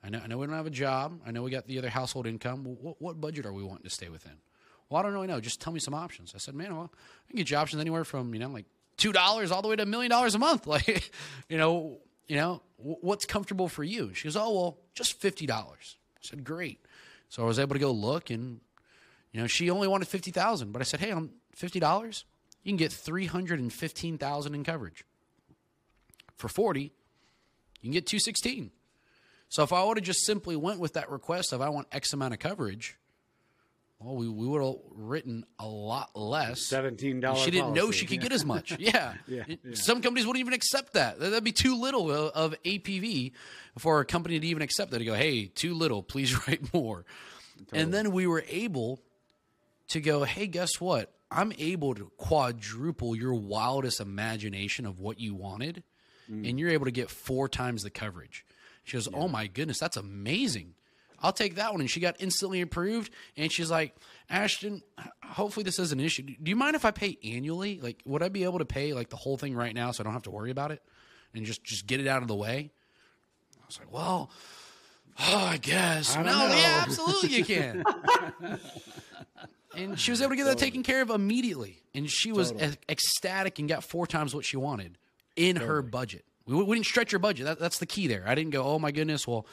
[0.05, 1.21] I know, I know we don't have a job.
[1.27, 2.65] I know we got the other household income.
[2.65, 4.33] Well, what, what budget are we wanting to stay within?
[4.89, 5.41] Well, I don't really know.
[5.41, 6.33] Just tell me some options.
[6.35, 8.67] I said, man, well, I can get you options anywhere from, you know, like
[8.99, 10.67] $2 all the way to a million dollars a month.
[10.73, 11.13] Like,
[11.49, 14.15] you know, you know, what's comfortable for you?
[14.15, 15.51] She goes, oh, well, just $50.
[15.51, 15.75] I
[16.21, 16.85] said, great.
[17.29, 18.61] So I was able to go look and
[19.33, 22.25] you know, she only wanted fifty thousand, but I said, "Hey, on fifty dollars,
[22.63, 25.05] you can get three hundred and fifteen thousand in coverage.
[26.37, 26.93] For forty,
[27.81, 28.71] you can get two sixteen.
[29.49, 32.13] So if I would have just simply went with that request of I want X
[32.13, 32.97] amount of coverage,
[34.05, 36.69] well, we, we would have written a lot less.
[36.71, 38.77] $17 She didn't know she could get as much.
[38.83, 39.15] Yeah.
[39.29, 39.57] Yeah, yeah.
[39.75, 41.21] Some companies wouldn't even accept that.
[41.21, 43.33] That- That'd be too little of, of APV
[43.79, 44.99] for a company to even accept that.
[44.99, 46.03] To go, hey, too little.
[46.03, 47.05] Please write more.
[47.73, 49.01] And then we were able
[49.89, 51.13] to go, hey, guess what?
[51.31, 55.83] I'm able to quadruple your wildest imagination of what you wanted,
[56.31, 56.49] mm.
[56.49, 58.45] and you're able to get four times the coverage.
[58.85, 60.75] She goes, oh my goodness, that's amazing.
[61.23, 61.81] I'll take that one.
[61.81, 63.13] And she got instantly approved.
[63.37, 63.95] And she's like,
[64.29, 64.83] Ashton,
[65.25, 66.23] hopefully this isn't an issue.
[66.23, 67.79] Do you mind if I pay annually?
[67.81, 70.05] Like, would I be able to pay like the whole thing right now so I
[70.05, 70.83] don't have to worry about it
[71.35, 72.71] and just just get it out of the way?
[73.61, 74.31] I was like, well,
[75.21, 76.17] oh, I guess.
[76.17, 76.55] I no, know.
[76.55, 77.85] yeah, absolutely you can.
[79.77, 81.83] and she was able to get that taken care of immediately.
[81.95, 82.77] And she was Totally.
[82.89, 84.99] ecstatic and got four times what she wanted
[85.37, 86.25] in her budget.
[86.47, 87.47] We, we didn't stretch her budget.
[87.47, 88.25] That, that's the key there.
[88.27, 89.27] I didn't go, oh my goodness.
[89.27, 89.47] Well,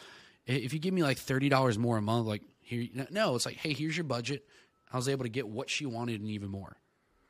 [0.56, 3.58] if you give me like thirty dollars more a month, like here, no, it's like,
[3.58, 4.46] hey, here's your budget.
[4.92, 6.78] I was able to get what she wanted and even more.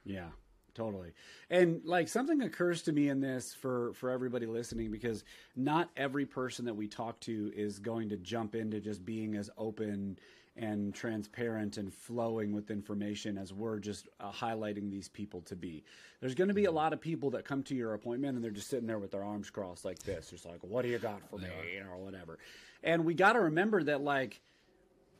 [0.05, 0.29] Yeah,
[0.73, 1.11] totally.
[1.49, 5.23] And like something occurs to me in this for for everybody listening because
[5.55, 9.49] not every person that we talk to is going to jump into just being as
[9.57, 10.17] open
[10.55, 15.83] and transparent and flowing with information as we're just uh, highlighting these people to be.
[16.19, 18.51] There's going to be a lot of people that come to your appointment and they're
[18.51, 21.21] just sitting there with their arms crossed like this, just like, "What do you got
[21.29, 21.47] for me?"
[21.89, 22.39] or whatever.
[22.83, 24.41] And we got to remember that like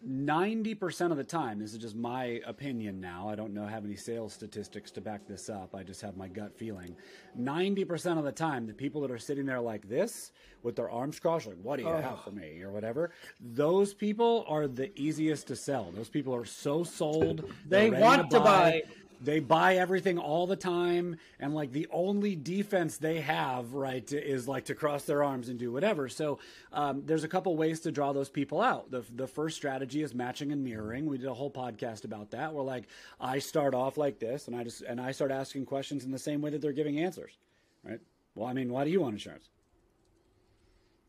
[0.07, 3.27] 90% of the time, this is just my opinion now.
[3.27, 5.75] I don't know have any sales statistics to back this up.
[5.75, 6.95] I just have my gut feeling.
[7.37, 10.31] 90% of the time, the people that are sitting there like this
[10.63, 12.61] with their arms crossed, like, what do you have for me?
[12.61, 15.91] Or whatever, those people are the easiest to sell.
[15.93, 17.51] Those people are so sold.
[17.67, 18.83] They want to buy.
[19.21, 24.47] They buy everything all the time and like the only defense they have right is
[24.47, 26.07] like to cross their arms and do whatever.
[26.07, 26.39] So
[26.71, 28.91] um, there's a couple ways to draw those people out.
[28.91, 31.05] The, the first strategy is matching and mirroring.
[31.05, 32.53] We did a whole podcast about that.
[32.53, 32.87] Where like
[33.19, 36.19] i start off like this and i just and i start asking questions in the
[36.19, 37.37] same way that they're giving answers
[37.83, 37.99] right?
[38.35, 39.49] Well i mean why do you want insurance?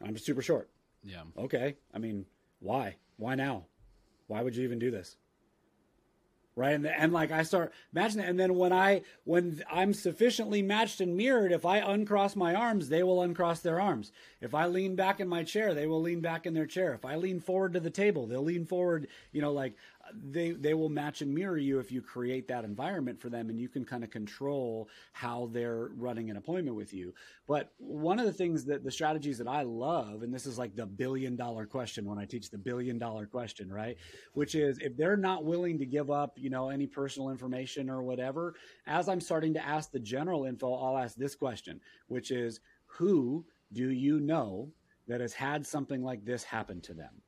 [0.03, 0.71] I'm super short.
[1.05, 1.23] Yeah.
[1.39, 1.77] okay.
[1.95, 2.27] I mean
[2.61, 2.97] why?
[3.17, 3.67] Why now?
[4.27, 5.17] Why would you even do this
[6.61, 6.75] right?
[6.75, 11.01] And, and like i start imagine that and then when i when i'm sufficiently matched
[11.01, 14.13] and mirrored if i uncross my arms they will uncross their arms.
[14.41, 16.93] If i lean back in my chair they will lean back in their chair.
[16.93, 19.75] If i lean forward to the table they'll lean forward you know like
[20.15, 23.61] they they will match and mirror you if you create that environment for them and
[23.61, 27.15] you can kind of control how they're running an appointment with you.
[27.47, 30.77] But one of the things that the strategies that i love and this is like
[30.77, 33.97] the billion dollar question when i teach the billion dollar question right?
[34.35, 38.03] Which is if they're not willing to give up you know any personal information or
[38.03, 38.55] whatever
[38.87, 43.45] as i'm starting to ask the general info i'll ask this question which is who
[43.73, 44.71] do you know
[45.07, 47.23] that has had something like this happen to them?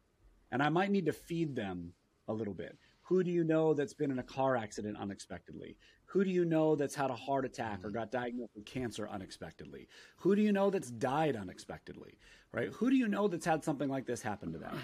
[0.50, 1.92] And i might need to feed them
[2.32, 2.76] a little bit.
[3.02, 5.76] Who do you know that's been in a car accident unexpectedly?
[6.06, 7.98] Who do you know that's had a heart attack or mm-hmm.
[7.98, 9.88] got diagnosed with cancer unexpectedly?
[10.18, 12.18] Who do you know that's died unexpectedly?
[12.52, 12.68] Right?
[12.74, 14.78] Who do you know that's had something like this happen to them?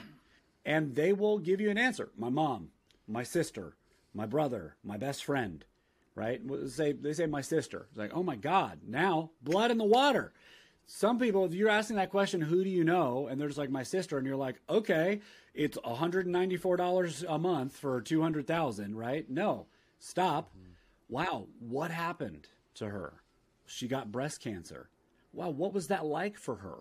[0.64, 2.10] And they will give you an answer.
[2.16, 2.68] My mom,
[3.06, 3.76] my sister,
[4.12, 5.64] my brother, my best friend,
[6.14, 6.42] right?
[6.66, 7.86] Say they say my sister.
[7.88, 10.32] It's like, "Oh my god, now blood in the water."
[10.90, 13.28] Some people, if you're asking that question, who do you know?
[13.28, 15.20] And they're just like my sister, and you're like, okay,
[15.52, 19.28] it's $194 a month for 200,000, right?
[19.28, 19.66] No,
[19.98, 20.50] stop.
[21.10, 23.20] Wow, what happened to her?
[23.66, 24.88] She got breast cancer.
[25.34, 26.78] Wow, what was that like for her?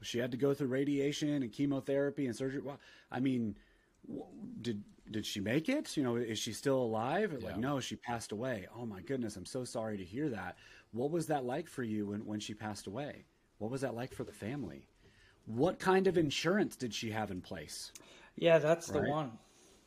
[0.00, 2.62] She had to go through radiation and chemotherapy and surgery.
[2.62, 2.80] Well,
[3.12, 3.54] I mean,
[4.60, 5.96] did did she make it?
[5.96, 7.36] You know, is she still alive?
[7.38, 7.48] Yeah.
[7.48, 8.66] Like, no, she passed away.
[8.76, 10.56] Oh my goodness, I'm so sorry to hear that.
[10.92, 13.24] What was that like for you when, when she passed away?
[13.58, 14.86] What was that like for the family?
[15.46, 17.92] What kind of insurance did she have in place?
[18.36, 19.04] Yeah, that's right?
[19.04, 19.32] the one.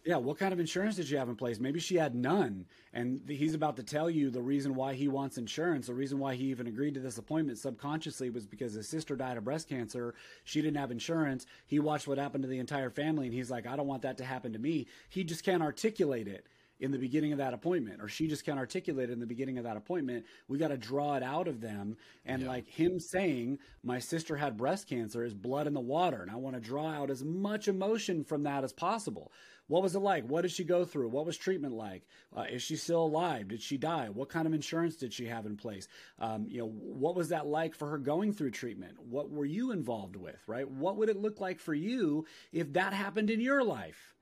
[0.04, 1.60] Yeah, what kind of insurance did she have in place?
[1.60, 5.39] Maybe she had none, and he's about to tell you the reason why he wants
[5.39, 5.88] insurance.
[5.88, 9.38] The reason why he even agreed to this appointment subconsciously was because his sister died
[9.38, 10.13] of breast cancer.
[10.44, 11.48] She didn't have insurance.
[11.65, 14.18] He watched what happened to the entire family, and he's like, I don't want that
[14.20, 14.86] to happen to me.
[15.10, 16.46] He just can't articulate it
[16.80, 19.58] in the beginning of that appointment or she just can't articulate it in the beginning
[19.58, 22.48] of that appointment we got to draw it out of them and yeah.
[22.48, 26.36] like him saying my sister had breast cancer is blood in the water and i
[26.36, 29.32] want to draw out as much emotion from that as possible.
[29.68, 30.28] What was it like?
[30.28, 31.10] What did she go through?
[31.10, 32.04] What was treatment like?
[32.36, 33.48] Uh, is she still alive?
[33.48, 34.10] Did she die?
[34.10, 35.88] What kind of insurance did she have in place?
[36.20, 38.98] Um, you know what was that like for her going through treatment?
[39.10, 40.70] What were you involved with right?
[40.70, 44.14] What would it look like for you if that happened in your life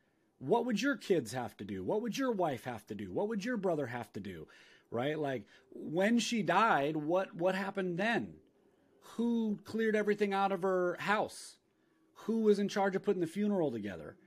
[0.46, 1.84] what would your kids have to do?
[1.84, 3.12] What would your wife have to do?
[3.12, 4.48] What would your brother have to do?
[4.92, 5.18] Right?
[5.18, 8.36] Like when she died, what what happened then?
[9.16, 11.56] Who cleared everything out of her house?
[12.26, 14.18] Who was in charge of putting the funeral together?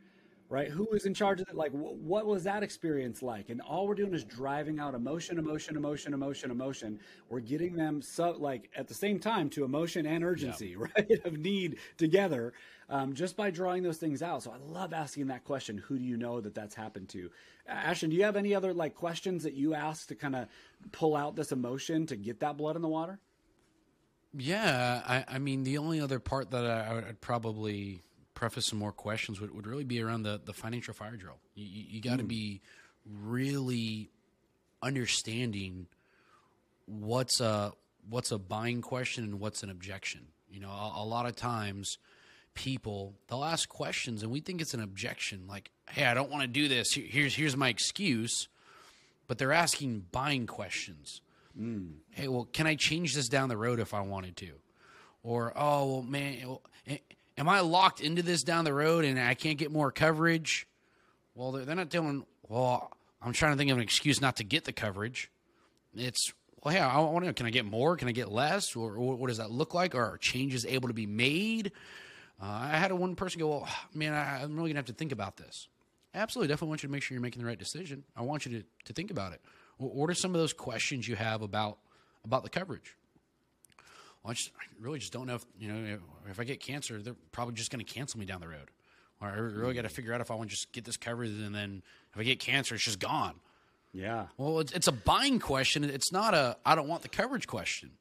[0.48, 0.68] Right?
[0.68, 1.54] Who was in charge of it?
[1.54, 3.50] Like, wh- what was that experience like?
[3.50, 7.00] And all we're doing is driving out emotion, emotion, emotion, emotion, emotion.
[7.28, 10.86] We're getting them so like at the same time to emotion and urgency, yeah.
[10.96, 11.20] right?
[11.24, 12.52] Of need together,
[12.88, 14.42] um, just by drawing those things out.
[14.42, 15.78] So I love asking that question.
[15.78, 17.30] Who do you know that that's happened to?
[17.68, 20.48] Ashton, do you have any other like questions that you ask to kind of
[20.92, 23.18] pull out this emotion to get that blood in the water?
[24.38, 28.02] Yeah, I, I mean, the only other part that I, I would probably
[28.36, 31.38] preface some more questions would, would really be around the, the financial fire drill.
[31.56, 32.28] You, you, you got to mm.
[32.28, 32.60] be
[33.04, 34.10] really
[34.80, 35.88] understanding
[36.84, 37.72] what's a
[38.08, 40.26] what's a buying question and what's an objection.
[40.48, 41.98] You know, a, a, lot of times
[42.54, 46.42] people they'll ask questions and we think it's an objection, like, "Hey, I don't want
[46.42, 46.94] to do this.
[46.94, 48.48] Here's here's my excuse,"
[49.26, 51.20] but they're asking buying questions.
[51.58, 51.94] Mm.
[52.10, 54.52] Hey, well, can I change this down the road if I wanted to?
[55.22, 56.58] Or, oh, well, man,
[57.36, 60.66] am I locked into this down the road and I can't get more coverage?
[61.34, 64.44] Well, they're, they're not doing, well, I'm trying to think of an excuse not to
[64.44, 65.30] get the coverage.
[65.94, 67.96] It's, well, yeah, I want to, know, can I get more?
[67.96, 68.74] Can I get less?
[68.74, 69.94] Or, or what does that look like?
[69.94, 71.72] Are changes able to be made?
[72.42, 74.92] Uh, I had one person go, well, man, I, I'm really going to have to
[74.92, 75.68] think about this.
[76.14, 76.48] Absolutely.
[76.48, 78.04] Definitely want you to make sure you're making the right decision.
[78.16, 79.40] I want you to, to think about it.
[79.78, 81.78] What are some of those questions you have about
[82.24, 82.96] about the coverage?
[84.26, 87.00] Well, I, just, I really just don't know if you know if I get cancer,
[87.00, 88.70] they're probably just going to cancel me down the road.
[89.20, 91.28] Or I really got to figure out if I want to just get this covered,
[91.28, 93.34] and then if I get cancer, it's just gone.
[93.92, 94.26] Yeah.
[94.36, 95.84] Well, it's, it's a buying question.
[95.84, 97.92] It's not a I don't want the coverage question.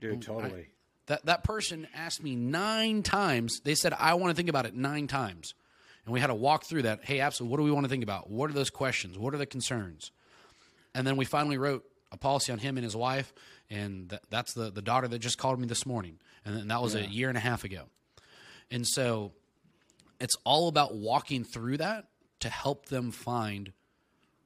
[0.00, 0.60] Dude, totally.
[0.60, 0.66] I,
[1.06, 3.60] that that person asked me nine times.
[3.64, 5.54] They said I want to think about it nine times,
[6.04, 7.04] and we had to walk through that.
[7.04, 7.52] Hey, absolutely.
[7.52, 8.28] What do we want to think about?
[8.28, 9.18] What are those questions?
[9.18, 10.12] What are the concerns?
[10.94, 13.34] And then we finally wrote a policy on him and his wife
[13.70, 16.94] and th- that's the the daughter that just called me this morning, and that was
[16.94, 17.02] yeah.
[17.02, 17.84] a year and a half ago.
[18.70, 19.32] And so,
[20.20, 22.06] it's all about walking through that
[22.40, 23.72] to help them find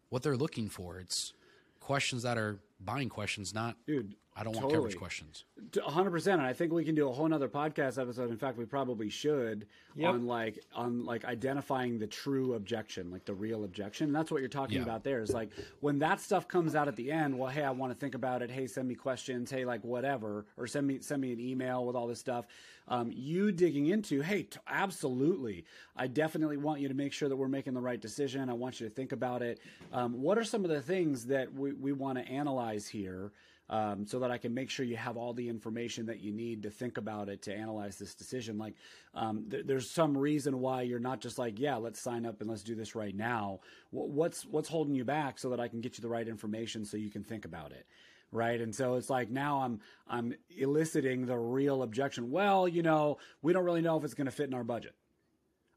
[0.09, 0.99] what they're looking for.
[0.99, 1.33] It's
[1.81, 4.15] questions that are buying questions, not dude.
[4.39, 5.45] I don't want coverage questions.
[5.73, 8.31] 100% and i think we can do a whole nother podcast episode.
[8.31, 10.11] In fact we probably should Yep.
[10.15, 14.07] on like on like identifying the true objection like the real objection.
[14.07, 14.85] And that's what you're talking Yeah.
[14.85, 17.71] about there is like when that stuff comes out at the end well hey i
[17.71, 18.51] want to think about it.
[18.51, 19.51] Hey send me questions.
[19.51, 20.47] Hey like whatever.
[20.57, 22.47] Or send me send me an email with all this stuff.
[22.87, 25.65] Um, you digging into hey t- absolutely.
[25.97, 28.49] I definitely want you to make sure that we're making the right decision.
[28.49, 29.59] I want you to think about it.
[29.93, 33.33] Um, what are some of the things that we, we want to analyze here
[33.71, 36.63] um, so that I can make sure you have all the information that you need
[36.63, 38.59] to think about it to analyze this decision.
[38.59, 38.75] Like,
[39.15, 42.49] um, th- there's some reason why you're not just like, yeah, let's sign up and
[42.49, 43.61] let's do this right now.
[43.91, 46.85] Wh- what's what's holding you back so that I can get you the right information
[46.85, 47.87] so you can think about it,
[48.33, 48.61] right?
[48.61, 52.31] And so it's like now I'm I'm eliciting the real objection.
[52.31, 54.95] Well, you know, we don't really know if it's going to fit in our budget.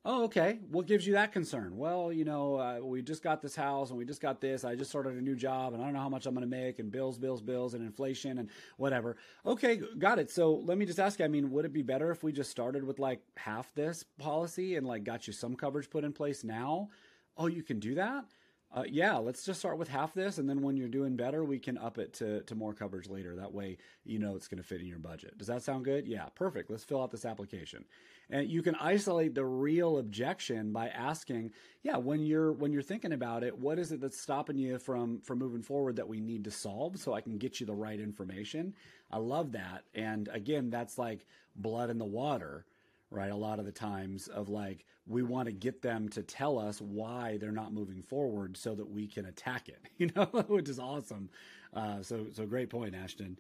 [0.03, 0.59] Oh, okay.
[0.71, 1.77] What gives you that concern?
[1.77, 4.63] Well, you know, uh, we just got this house and we just got this.
[4.65, 6.49] I just started a new job and I don't know how much I'm going to
[6.49, 9.17] make and bills, bills, bills and inflation and whatever.
[9.45, 10.31] Okay, got it.
[10.31, 12.49] So let me just ask you, I mean, would it be better if we just
[12.49, 16.43] started with like half this policy and like got you some coverage put in place
[16.43, 16.89] now?
[17.37, 18.25] Oh, you can do that?
[18.73, 21.59] Uh, yeah, let's just start with half this, and then when you're doing better, we
[21.59, 23.35] can up it to, to more coverage later.
[23.35, 25.37] That way, you know it's going to fit in your budget.
[25.37, 26.07] Does that sound good?
[26.07, 26.71] Yeah, perfect.
[26.71, 27.83] Let's fill out this application,
[28.29, 31.51] and you can isolate the real objection by asking,
[31.83, 35.19] yeah, when you're when you're thinking about it, what is it that's stopping you from
[35.19, 37.99] from moving forward that we need to solve, so I can get you the right
[37.99, 38.73] information.
[39.11, 41.25] I love that, and again, that's like
[41.57, 42.65] blood in the water
[43.11, 43.29] right?
[43.29, 46.79] A lot of the times of like we want to get them to tell us
[46.81, 50.79] why they're not moving forward so that we can attack it, you know, which is
[50.79, 51.29] awesome.
[51.73, 53.37] Uh, so so great point, Ashton.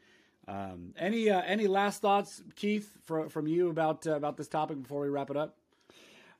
[0.47, 4.81] Um, any uh, any last thoughts, Keith, from from you about uh, about this topic
[4.81, 5.57] before we wrap it up?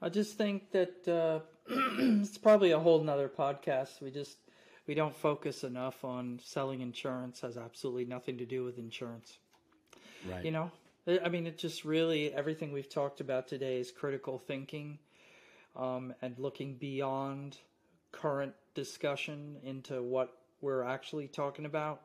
[0.02, 1.40] I just think that uh,
[1.70, 4.02] it's probably a whole nother podcast.
[4.02, 4.38] We just
[4.88, 7.42] we don't focus enough on selling insurance.
[7.42, 9.38] Has absolutely nothing to do with insurance.
[10.30, 10.44] Right.
[10.44, 10.72] You know,
[11.08, 15.00] I I mean, it just really everything we've talked about today is critical thinking
[15.76, 17.58] um, and looking beyond
[18.12, 22.02] current discussion into what we're actually talking about.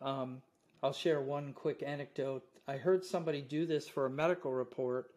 [0.00, 0.42] Um,
[0.82, 2.44] I'll share one quick anecdote.
[2.66, 5.10] I heard somebody do this for a medical report,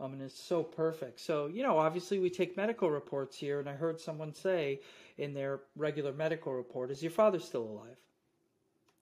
[0.00, 1.20] um, and it's so perfect.
[1.20, 4.80] So, you know, obviously we take medical reports here, and I heard someone say
[5.18, 7.96] in their regular medical report, Is your father still alive?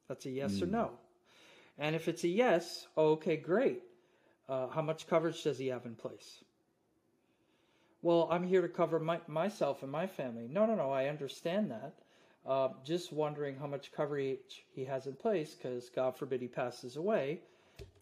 [0.08, 0.90] That's a yes or no.
[1.78, 3.82] And if it's a yes, okay, great.
[4.48, 6.44] Uh, how much coverage does he have in place?
[8.02, 10.46] Well, I'm here to cover my, myself and my family.
[10.48, 11.94] No, no, no, I understand that.
[12.46, 16.96] Uh, just wondering how much coverage he has in place because, God forbid, he passes
[16.96, 17.40] away.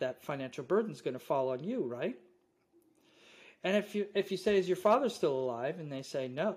[0.00, 2.16] That financial burden's going to fall on you, right?
[3.64, 6.56] And if you if you say, "Is your father still alive?" and they say no,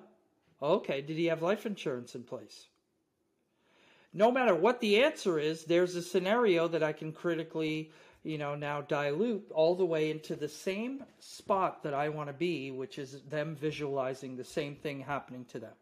[0.61, 2.65] okay, did he have life insurance in place?
[4.15, 7.91] No matter what the answer is, there's a scenario that I can critically,
[8.23, 12.33] you know, now dilute all the way into the same spot that I want to
[12.33, 15.73] be, which is them visualizing the same thing happening to them.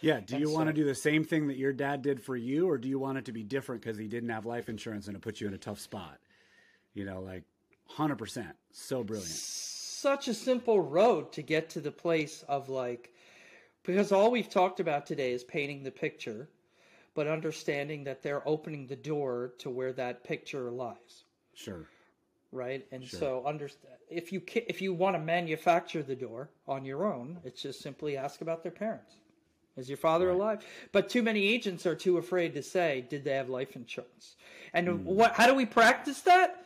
[0.00, 0.20] Yeah.
[0.20, 2.68] Do you And want to do the same thing that your dad did for you,
[2.68, 5.16] or do you want it to be different because he didn't have life insurance and
[5.16, 6.18] it puts you in a tough spot?
[6.92, 7.42] You know, like
[7.88, 8.54] hundred percent.
[8.70, 9.30] So brilliant.
[9.30, 13.12] Such a simple road to get to the place of like,
[13.82, 16.48] because all we've talked about today is painting the picture,
[17.14, 21.24] but understanding that they're opening the door to where that picture lies.
[21.54, 21.86] Sure.
[22.50, 22.84] right?
[22.90, 23.70] And so, under,
[24.10, 28.16] if you if you want to manufacture the door on your own, it's just simply
[28.16, 29.14] ask about their parents.
[29.76, 30.64] Is your father alive?
[30.92, 34.36] But too many agents are too afraid to say, did they have life insurance?
[34.72, 35.04] And hmm.
[35.04, 35.32] what?
[35.32, 36.64] How do we practice that?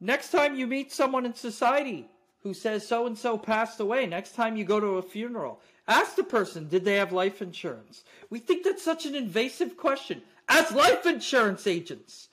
[0.00, 2.08] Next time you meet someone in society
[2.42, 6.16] who says so and so passed away, next time you go to a funeral, ask
[6.16, 8.04] the person, did they have life insurance?
[8.30, 10.22] We think that's such an invasive question.
[10.48, 12.28] As life insurance agents.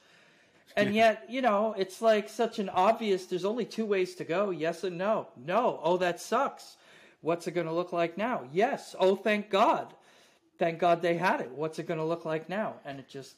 [0.75, 4.49] And yet, you know, it's like such an obvious, there's only two ways to go
[4.49, 5.27] yes and no.
[5.45, 5.79] No.
[5.83, 6.77] Oh, that sucks.
[7.21, 8.43] What's it going to look like now?
[8.51, 8.95] Yes.
[8.99, 9.93] Oh, thank God.
[10.57, 11.51] Thank God they had it.
[11.51, 12.75] What's it going to look like now?
[12.85, 13.35] And it just,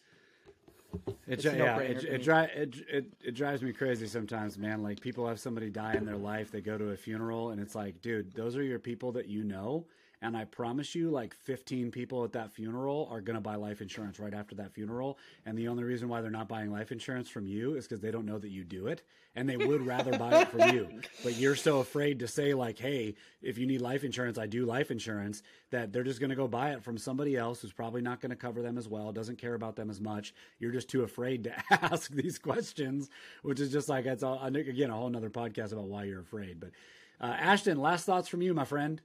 [1.08, 4.82] It, It's yeah, it, it, dri- it, it, it drives me crazy sometimes, man.
[4.82, 7.76] Like people have somebody die in their life, they go to a funeral, and it's
[7.76, 9.86] like, dude, those are your people that you know.
[10.22, 13.82] And I promise you, like 15 people at that funeral are going to buy life
[13.82, 15.18] insurance right after that funeral.
[15.46, 18.12] And the only reason why they're not buying life insurance from you is because they
[18.12, 19.04] don't know that you do it.
[19.36, 20.88] And they would rather buy it from you.
[21.24, 24.66] But you're so afraid to say, like, hey, if you need life insurance, I do
[24.66, 28.02] life insurance, that they're just going to go buy it from somebody else who's probably
[28.02, 30.34] not going to cover them as well, doesn't care about them as much.
[30.60, 33.10] You're just too afraid to ask these questions,
[33.42, 36.60] which is just like, it's all, again, a whole nother podcast about why you're afraid.
[36.60, 36.72] But
[37.20, 39.02] uh, Ashton, last thoughts from you, my friend.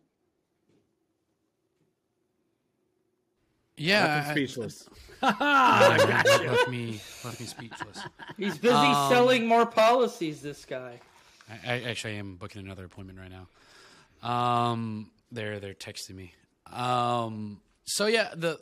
[3.76, 4.88] Yeah, Left him I- speechless.
[5.22, 7.98] left me left me speechless.
[8.38, 10.40] He's busy Um, selling more policies.
[10.40, 11.00] This guy.
[11.48, 14.28] I, I actually am booking another appointment right now.
[14.28, 16.34] Um, they're they're texting me.
[16.72, 18.58] Um, so yeah, the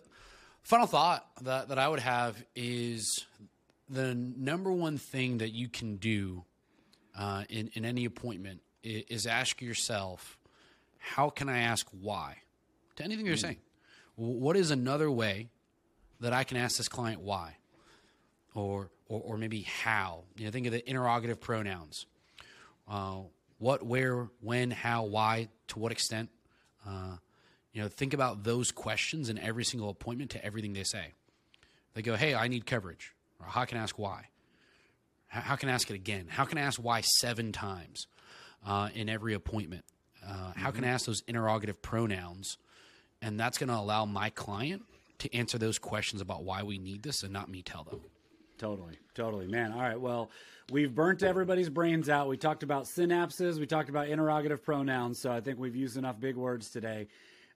[0.63, 3.25] final thought that that I would have is
[3.89, 6.45] the number one thing that you can do
[7.17, 10.37] uh, in in any appointment is, is ask yourself,
[10.99, 12.39] how can I ask why
[12.97, 13.59] to anything you're saying?
[14.19, 15.49] What is another way
[16.21, 17.57] that I can ask this client why,
[18.53, 20.25] or or, or maybe how?
[20.37, 22.07] You know, think of the interrogative pronouns
[22.89, 23.19] uh,
[23.59, 26.31] what, where, when, how, why, to what extent.
[26.87, 27.16] Uh,
[27.73, 31.12] you know, think about those questions in every single appointment to everything they say.
[31.95, 34.25] They go, "Hey, I need coverage," or "How can I ask why?"
[35.27, 36.27] How, how can I ask it again?
[36.29, 38.07] How can I ask why seven times
[38.66, 39.85] uh, in every appointment?
[40.27, 42.57] Uh, how can I ask those interrogative pronouns?
[43.21, 44.83] And that's going to allow my client
[45.19, 48.01] to answer those questions about why we need this, and not me tell them.
[48.59, 49.73] Totally, totally, man.
[49.73, 50.31] All right, well,
[50.71, 52.29] we've burnt everybody's brains out.
[52.29, 56.19] We talked about synapses, we talked about interrogative pronouns, so I think we've used enough
[56.19, 57.07] big words today.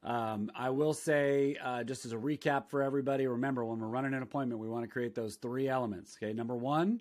[0.05, 4.15] Um, I will say, uh, just as a recap for everybody, remember when we're running
[4.15, 6.17] an appointment, we want to create those three elements.
[6.21, 7.01] Okay, number one,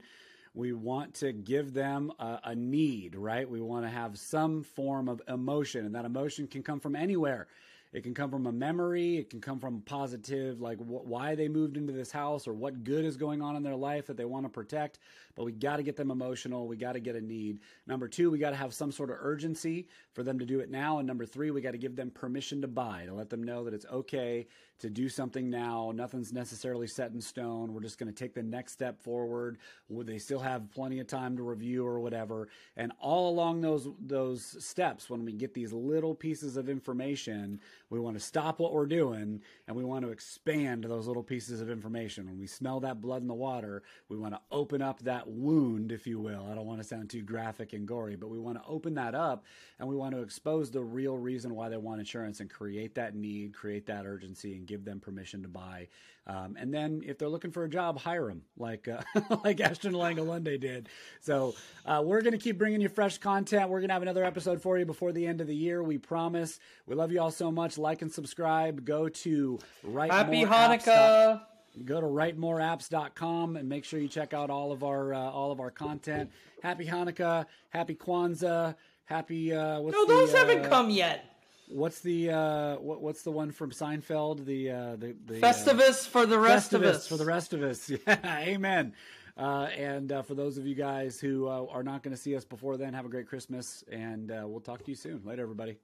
[0.53, 3.49] we want to give them a, a need, right?
[3.49, 7.47] We want to have some form of emotion, and that emotion can come from anywhere.
[7.93, 9.17] It can come from a memory.
[9.17, 12.83] It can come from positive, like wh- why they moved into this house or what
[12.83, 14.99] good is going on in their life that they want to protect.
[15.35, 16.67] But we got to get them emotional.
[16.67, 17.59] We got to get a need.
[17.87, 20.69] Number two, we got to have some sort of urgency for them to do it
[20.69, 20.99] now.
[20.99, 23.65] And number three, we got to give them permission to buy, to let them know
[23.65, 24.47] that it's okay
[24.81, 25.91] to do something now.
[25.93, 27.73] Nothing's necessarily set in stone.
[27.73, 29.57] We're just going to take the next step forward.
[29.89, 32.49] They still have plenty of time to review or whatever?
[32.75, 37.59] And all along those those steps, when we get these little pieces of information,
[37.89, 41.61] we want to stop what we're doing and we want to expand those little pieces
[41.61, 42.27] of information.
[42.27, 45.91] When we smell that blood in the water, we want to open up that wound,
[45.91, 46.47] if you will.
[46.51, 49.15] I don't want to sound too graphic and gory, but we want to open that
[49.15, 49.45] up
[49.79, 53.15] and we want to expose the real reason why they want insurance and create that
[53.15, 55.87] need, create that urgency, and give them permission to buy.
[56.27, 59.01] Um, and then if they're looking for a job, hire them like uh,
[59.43, 60.87] like Ashton Langalunde did.
[61.19, 61.55] So
[61.85, 63.69] uh, we're going to keep bringing you fresh content.
[63.69, 65.83] We're going to have another episode for you before the end of the year.
[65.83, 66.59] We promise.
[66.85, 67.77] We love you all so much.
[67.77, 68.85] Like and subscribe.
[68.85, 70.11] Go to right.
[70.11, 71.41] Happy Hanukkah.
[71.85, 75.59] Go to writemoreapps.com and make sure you check out all of our uh, all of
[75.59, 76.31] our content.
[76.61, 81.30] Happy Hanukkah, happy Kwanzaa, happy uh, what's No, the, those haven't uh, come yet.
[81.71, 84.45] What's the uh, what, what's the one from Seinfeld?
[84.45, 87.07] The uh, the, the uh, Festivus for the rest of us.
[87.07, 87.89] for the rest of us.
[88.07, 88.93] Yeah, amen.
[89.37, 92.35] Uh, and uh, for those of you guys who uh, are not going to see
[92.35, 95.21] us before then, have a great Christmas, and uh, we'll talk to you soon.
[95.23, 95.77] Later, everybody.